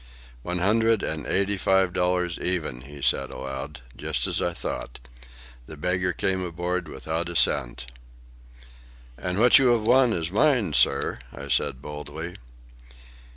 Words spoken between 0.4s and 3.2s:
"One hundred and eighty five dollars even," he